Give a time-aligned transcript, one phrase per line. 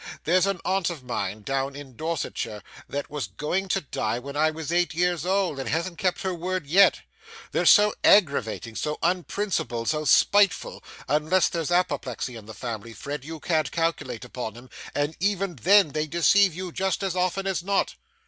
[0.23, 4.49] There's an aunt of mine down in Dorsetshire that was going to die when I
[4.49, 7.01] was eight years old, and hasn't kept her word yet.
[7.51, 13.39] They're so aggravating, so unprincipled, so spiteful unless there's apoplexy in the family, Fred, you
[13.39, 17.93] can't calculate upon 'em, and even then they deceive you just as often as not.